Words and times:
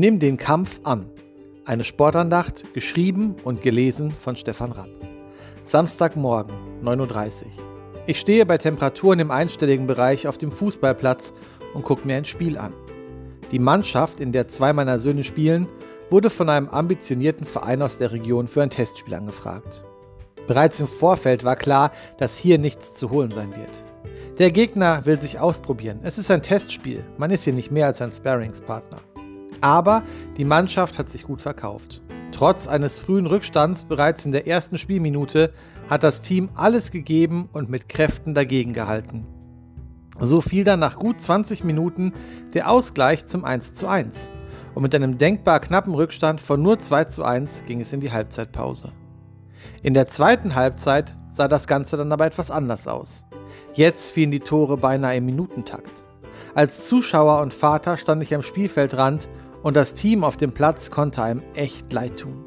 Nimm 0.00 0.20
den 0.20 0.36
Kampf 0.36 0.78
an. 0.84 1.10
Eine 1.64 1.82
Sportandacht, 1.82 2.72
geschrieben 2.72 3.34
und 3.42 3.62
gelesen 3.62 4.12
von 4.12 4.36
Stefan 4.36 4.70
Rapp. 4.70 4.88
Samstagmorgen, 5.64 6.54
9.30 6.84 7.46
Uhr. 7.46 7.50
Ich 8.06 8.20
stehe 8.20 8.46
bei 8.46 8.58
Temperaturen 8.58 9.18
im 9.18 9.32
einstelligen 9.32 9.88
Bereich 9.88 10.28
auf 10.28 10.38
dem 10.38 10.52
Fußballplatz 10.52 11.32
und 11.74 11.82
gucke 11.82 12.06
mir 12.06 12.14
ein 12.14 12.26
Spiel 12.26 12.58
an. 12.58 12.74
Die 13.50 13.58
Mannschaft, 13.58 14.20
in 14.20 14.30
der 14.30 14.46
zwei 14.46 14.72
meiner 14.72 15.00
Söhne 15.00 15.24
spielen, 15.24 15.66
wurde 16.10 16.30
von 16.30 16.48
einem 16.48 16.68
ambitionierten 16.68 17.44
Verein 17.44 17.82
aus 17.82 17.98
der 17.98 18.12
Region 18.12 18.46
für 18.46 18.62
ein 18.62 18.70
Testspiel 18.70 19.14
angefragt. 19.14 19.82
Bereits 20.46 20.78
im 20.78 20.86
Vorfeld 20.86 21.42
war 21.42 21.56
klar, 21.56 21.90
dass 22.18 22.38
hier 22.38 22.58
nichts 22.58 22.94
zu 22.94 23.10
holen 23.10 23.32
sein 23.32 23.50
wird. 23.50 24.38
Der 24.38 24.52
Gegner 24.52 25.04
will 25.06 25.20
sich 25.20 25.40
ausprobieren. 25.40 25.98
Es 26.04 26.18
ist 26.18 26.30
ein 26.30 26.44
Testspiel. 26.44 27.04
Man 27.16 27.32
ist 27.32 27.42
hier 27.42 27.52
nicht 27.52 27.72
mehr 27.72 27.86
als 27.86 28.00
ein 28.00 28.12
Sparringspartner. 28.12 28.98
Aber 29.60 30.02
die 30.36 30.44
Mannschaft 30.44 30.98
hat 30.98 31.10
sich 31.10 31.24
gut 31.24 31.40
verkauft. 31.40 32.02
Trotz 32.32 32.66
eines 32.66 32.98
frühen 32.98 33.26
Rückstands 33.26 33.84
bereits 33.84 34.26
in 34.26 34.32
der 34.32 34.46
ersten 34.46 34.78
Spielminute 34.78 35.52
hat 35.88 36.02
das 36.02 36.20
Team 36.20 36.50
alles 36.54 36.90
gegeben 36.90 37.48
und 37.52 37.70
mit 37.70 37.88
Kräften 37.88 38.34
dagegen 38.34 38.72
gehalten. 38.72 39.26
So 40.20 40.40
fiel 40.40 40.64
dann 40.64 40.80
nach 40.80 40.98
gut 40.98 41.20
20 41.20 41.64
Minuten 41.64 42.12
der 42.54 42.70
Ausgleich 42.70 43.26
zum 43.26 43.44
1:1 43.44 44.28
und 44.74 44.82
mit 44.82 44.94
einem 44.94 45.18
denkbar 45.18 45.60
knappen 45.60 45.94
Rückstand 45.94 46.40
von 46.40 46.62
nur 46.62 46.78
2:1 46.78 47.64
ging 47.66 47.80
es 47.80 47.92
in 47.92 48.00
die 48.00 48.12
Halbzeitpause. 48.12 48.92
In 49.82 49.94
der 49.94 50.06
zweiten 50.06 50.54
Halbzeit 50.54 51.16
sah 51.30 51.48
das 51.48 51.66
Ganze 51.66 51.96
dann 51.96 52.12
aber 52.12 52.26
etwas 52.26 52.50
anders 52.50 52.86
aus. 52.86 53.24
Jetzt 53.74 54.10
fielen 54.10 54.30
die 54.30 54.40
Tore 54.40 54.76
beinahe 54.76 55.16
im 55.16 55.26
Minutentakt. 55.26 56.04
Als 56.54 56.88
Zuschauer 56.88 57.40
und 57.40 57.54
Vater 57.54 57.96
stand 57.96 58.22
ich 58.22 58.34
am 58.34 58.42
Spielfeldrand 58.42 59.28
und 59.62 59.76
das 59.76 59.94
Team 59.94 60.24
auf 60.24 60.36
dem 60.36 60.52
Platz 60.52 60.90
konnte 60.90 61.22
einem 61.22 61.42
echt 61.54 61.92
leid 61.92 62.18
tun. 62.18 62.44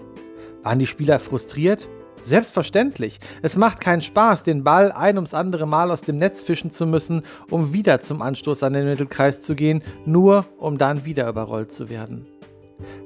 Waren 0.63 0.79
die 0.79 0.87
Spieler 0.87 1.19
frustriert? 1.19 1.89
Selbstverständlich. 2.23 3.19
Es 3.41 3.57
macht 3.57 3.79
keinen 3.79 4.01
Spaß, 4.01 4.43
den 4.43 4.63
Ball 4.63 4.91
ein 4.91 5.17
ums 5.17 5.33
andere 5.33 5.65
Mal 5.65 5.89
aus 5.89 6.01
dem 6.01 6.17
Netz 6.17 6.43
fischen 6.43 6.71
zu 6.71 6.85
müssen, 6.85 7.23
um 7.49 7.73
wieder 7.73 7.99
zum 8.01 8.21
Anstoß 8.21 8.61
an 8.63 8.73
den 8.73 8.85
Mittelkreis 8.85 9.41
zu 9.41 9.55
gehen, 9.55 9.81
nur 10.05 10.45
um 10.59 10.77
dann 10.77 11.03
wieder 11.05 11.27
überrollt 11.27 11.73
zu 11.73 11.89
werden. 11.89 12.27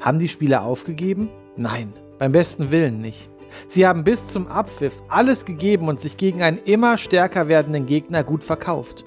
Haben 0.02 0.20
die 0.20 0.28
Spieler 0.28 0.64
aufgegeben? 0.64 1.30
Nein, 1.56 1.94
beim 2.20 2.34
besten 2.34 2.72
Willen 2.72 3.00
nicht. 3.00 3.30
Sie 3.70 3.88
haben 3.88 4.04
bis 4.04 4.28
zum 4.28 4.48
Abpfiff 4.48 5.02
alles 5.08 5.46
gegeben 5.46 5.88
und 5.88 6.02
sich 6.02 6.18
gegen 6.18 6.44
einen 6.44 6.60
immer 6.66 6.98
stärker 6.98 7.48
werdenden 7.48 7.86
Gegner 7.86 8.24
gut 8.24 8.44
verkauft. 8.44 9.06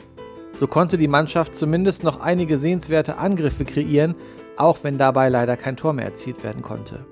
So 0.52 0.66
konnte 0.66 0.96
die 0.96 1.08
Mannschaft 1.08 1.56
zumindest 1.56 2.02
noch 2.02 2.20
einige 2.20 2.58
sehenswerte 2.58 3.18
Angriffe 3.18 3.66
kreieren, 3.66 4.14
auch 4.58 4.78
wenn 4.82 4.98
dabei 4.98 5.28
leider 5.28 5.56
kein 5.56 5.76
Tor 5.76 5.92
mehr 5.92 6.06
erzielt 6.06 6.42
werden 6.42 6.62
konnte. 6.62 7.06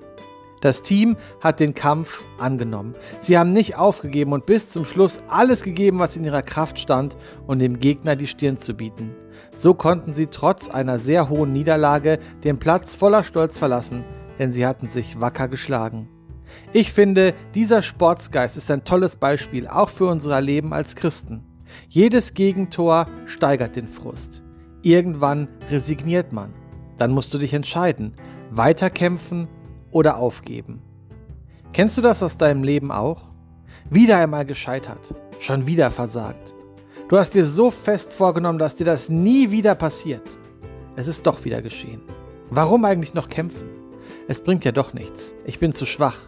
Das 0.61 0.81
Team 0.81 1.17
hat 1.39 1.59
den 1.59 1.75
Kampf 1.75 2.23
angenommen. 2.39 2.95
Sie 3.19 3.37
haben 3.37 3.53
nicht 3.53 3.75
aufgegeben 3.75 4.33
und 4.33 4.47
bis 4.47 4.69
zum 4.69 4.85
Schluss 4.85 5.19
alles 5.27 5.63
gegeben, 5.63 5.99
was 5.99 6.17
in 6.17 6.23
ihrer 6.23 6.41
Kraft 6.41 6.79
stand, 6.79 7.15
um 7.45 7.59
dem 7.59 7.79
Gegner 7.79 8.15
die 8.15 8.25
Stirn 8.25 8.57
zu 8.57 8.73
bieten. 8.73 9.15
So 9.53 9.75
konnten 9.75 10.15
sie 10.15 10.27
trotz 10.27 10.67
einer 10.67 10.97
sehr 10.97 11.29
hohen 11.29 11.53
Niederlage 11.53 12.17
den 12.43 12.57
Platz 12.57 12.95
voller 12.95 13.23
Stolz 13.23 13.59
verlassen, 13.59 14.03
denn 14.39 14.51
sie 14.51 14.65
hatten 14.65 14.87
sich 14.87 15.21
wacker 15.21 15.47
geschlagen. 15.47 16.09
Ich 16.73 16.91
finde, 16.91 17.33
dieser 17.53 17.83
Sportsgeist 17.83 18.57
ist 18.57 18.71
ein 18.71 18.83
tolles 18.83 19.15
Beispiel 19.15 19.67
auch 19.67 19.89
für 19.89 20.07
unser 20.07 20.41
Leben 20.41 20.73
als 20.73 20.95
Christen. 20.95 21.43
Jedes 21.87 22.33
Gegentor 22.33 23.07
steigert 23.25 23.75
den 23.75 23.87
Frust. 23.87 24.43
Irgendwann 24.81 25.49
resigniert 25.69 26.31
man. 26.31 26.53
Dann 26.97 27.11
musst 27.11 27.33
du 27.33 27.37
dich 27.37 27.53
entscheiden, 27.53 28.13
weiterkämpfen 28.51 29.47
oder 29.91 30.17
aufgeben. 30.17 30.81
Kennst 31.73 31.97
du 31.97 32.01
das 32.01 32.23
aus 32.23 32.37
deinem 32.37 32.63
Leben 32.63 32.91
auch? 32.91 33.29
Wieder 33.89 34.17
einmal 34.17 34.45
gescheitert, 34.45 35.13
schon 35.39 35.67
wieder 35.67 35.91
versagt. 35.91 36.55
Du 37.09 37.17
hast 37.17 37.35
dir 37.35 37.45
so 37.45 37.71
fest 37.71 38.11
vorgenommen, 38.11 38.59
dass 38.59 38.75
dir 38.75 38.85
das 38.85 39.09
nie 39.09 39.51
wieder 39.51 39.75
passiert. 39.75 40.37
Es 40.95 41.07
ist 41.07 41.25
doch 41.25 41.45
wieder 41.45 41.61
geschehen. 41.61 42.01
Warum 42.49 42.83
eigentlich 42.83 43.13
noch 43.13 43.29
kämpfen? 43.29 43.69
Es 44.27 44.41
bringt 44.41 44.65
ja 44.65 44.71
doch 44.71 44.93
nichts. 44.93 45.33
Ich 45.45 45.59
bin 45.59 45.73
zu 45.73 45.85
schwach. 45.85 46.27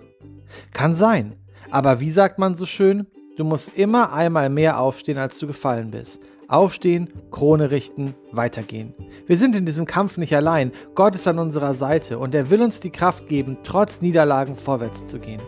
Kann 0.72 0.96
sein. 0.96 1.36
Aber 1.72 2.00
wie 2.00 2.12
sagt 2.12 2.40
man 2.40 2.56
so 2.56 2.66
schön? 2.66 3.08
Du 3.36 3.44
musst 3.44 3.76
immer 3.76 4.14
einmal 4.14 4.50
mehr 4.50 4.80
aufstehen, 4.80 5.18
als 5.18 5.40
du 5.40 5.48
gefallen 5.48 5.92
bist. 5.92 6.22
Aufstehen, 6.50 7.10
Krone 7.30 7.70
richten, 7.70 8.16
weitergehen. 8.32 8.96
Wir 9.28 9.38
sind 9.38 9.56
in 9.56 9.68
diesem 9.68 9.86
Kampf 9.86 10.18
nicht 10.18 10.36
allein. 10.36 10.72
Gott 10.96 11.14
ist 11.14 11.28
an 11.28 11.38
unserer 11.38 11.76
Seite 11.76 12.18
und 12.18 12.34
er 12.34 12.50
will 12.50 12.64
uns 12.64 12.80
die 12.80 12.90
Kraft 12.90 13.28
geben, 13.28 13.60
trotz 13.64 14.02
Niederlagen 14.02 14.56
vorwärts 14.56 15.06
zu 15.06 15.20
gehen. 15.20 15.42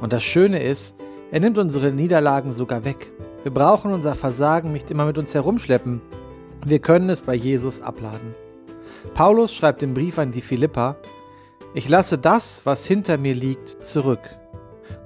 Und 0.00 0.12
das 0.12 0.22
Schöne 0.22 0.62
ist, 0.62 0.94
er 1.32 1.40
nimmt 1.40 1.58
unsere 1.58 1.90
Niederlagen 1.90 2.52
sogar 2.52 2.84
weg. 2.84 3.10
Wir 3.42 3.52
brauchen 3.52 3.92
unser 3.92 4.14
Versagen 4.14 4.70
nicht 4.70 4.88
immer 4.88 5.06
mit 5.06 5.18
uns 5.18 5.34
herumschleppen. 5.34 6.00
Wir 6.64 6.78
können 6.78 7.10
es 7.10 7.22
bei 7.22 7.34
Jesus 7.34 7.82
abladen. 7.82 8.36
Paulus 9.14 9.52
schreibt 9.52 9.82
im 9.82 9.94
Brief 9.94 10.16
an 10.16 10.30
die 10.30 10.40
Philippa, 10.40 10.96
ich 11.74 11.88
lasse 11.88 12.18
das, 12.18 12.62
was 12.62 12.86
hinter 12.86 13.18
mir 13.18 13.34
liegt, 13.34 13.84
zurück. 13.84 14.20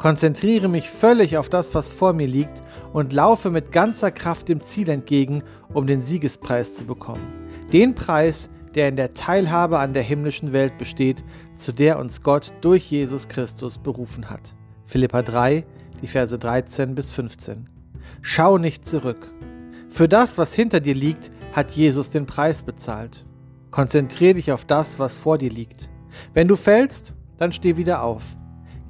Konzentriere 0.00 0.66
mich 0.66 0.88
völlig 0.88 1.36
auf 1.36 1.50
das, 1.50 1.74
was 1.74 1.92
vor 1.92 2.14
mir 2.14 2.26
liegt 2.26 2.62
und 2.94 3.12
laufe 3.12 3.50
mit 3.50 3.70
ganzer 3.70 4.10
Kraft 4.10 4.48
dem 4.48 4.62
Ziel 4.62 4.88
entgegen, 4.88 5.42
um 5.74 5.86
den 5.86 6.00
Siegespreis 6.02 6.74
zu 6.74 6.86
bekommen. 6.86 7.20
Den 7.70 7.94
Preis, 7.94 8.48
der 8.74 8.88
in 8.88 8.96
der 8.96 9.12
Teilhabe 9.12 9.78
an 9.78 9.92
der 9.92 10.02
himmlischen 10.02 10.54
Welt 10.54 10.78
besteht, 10.78 11.22
zu 11.54 11.72
der 11.72 11.98
uns 11.98 12.22
Gott 12.22 12.54
durch 12.62 12.90
Jesus 12.90 13.28
Christus 13.28 13.76
berufen 13.76 14.30
hat. 14.30 14.54
Philippa 14.86 15.20
3, 15.20 15.66
die 16.00 16.06
Verse 16.06 16.38
13 16.38 16.94
bis 16.94 17.12
15. 17.12 17.68
Schau 18.22 18.56
nicht 18.56 18.88
zurück. 18.88 19.30
Für 19.90 20.08
das, 20.08 20.38
was 20.38 20.54
hinter 20.54 20.80
dir 20.80 20.94
liegt, 20.94 21.30
hat 21.52 21.72
Jesus 21.72 22.08
den 22.08 22.24
Preis 22.24 22.62
bezahlt. 22.62 23.26
Konzentriere 23.70 24.32
dich 24.32 24.50
auf 24.50 24.64
das, 24.64 24.98
was 24.98 25.18
vor 25.18 25.36
dir 25.36 25.50
liegt. 25.50 25.90
Wenn 26.32 26.48
du 26.48 26.56
fällst, 26.56 27.14
dann 27.36 27.52
steh 27.52 27.76
wieder 27.76 28.02
auf. 28.02 28.22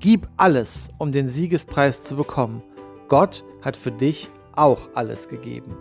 Gib 0.01 0.29
alles, 0.39 0.89
um 0.97 1.13
den 1.13 1.29
Siegespreis 1.29 2.05
zu 2.05 2.17
bekommen. 2.17 2.63
Gott 3.09 3.45
hat 3.61 3.77
für 3.77 3.93
dich 3.93 4.31
auch 4.57 4.89
alles 4.95 5.29
gegeben. 5.29 5.77